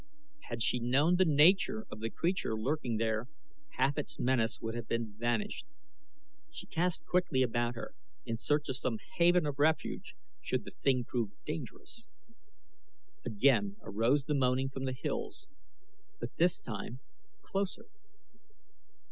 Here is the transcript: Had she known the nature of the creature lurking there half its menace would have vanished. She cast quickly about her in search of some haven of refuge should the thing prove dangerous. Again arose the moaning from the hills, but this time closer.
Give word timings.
Had 0.49 0.63
she 0.63 0.79
known 0.79 1.17
the 1.17 1.25
nature 1.25 1.85
of 1.91 1.99
the 1.99 2.09
creature 2.09 2.55
lurking 2.59 2.97
there 2.97 3.27
half 3.77 3.99
its 3.99 4.17
menace 4.17 4.59
would 4.59 4.73
have 4.73 4.87
vanished. 4.89 5.67
She 6.49 6.65
cast 6.65 7.05
quickly 7.05 7.43
about 7.43 7.75
her 7.75 7.93
in 8.25 8.35
search 8.37 8.67
of 8.69 8.77
some 8.77 8.97
haven 9.17 9.45
of 9.45 9.59
refuge 9.59 10.15
should 10.41 10.63
the 10.65 10.71
thing 10.71 11.03
prove 11.03 11.29
dangerous. 11.45 12.07
Again 13.23 13.75
arose 13.83 14.23
the 14.23 14.33
moaning 14.33 14.69
from 14.69 14.85
the 14.85 14.93
hills, 14.95 15.47
but 16.19 16.35
this 16.37 16.59
time 16.59 16.97
closer. 17.41 17.85